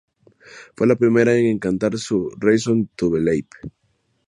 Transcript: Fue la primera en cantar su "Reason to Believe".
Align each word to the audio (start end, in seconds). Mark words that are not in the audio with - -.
Fue 0.75 0.87
la 0.87 0.95
primera 0.95 1.35
en 1.35 1.59
cantar 1.59 1.95
su 1.99 2.31
"Reason 2.39 2.89
to 2.95 3.11
Believe". 3.11 3.47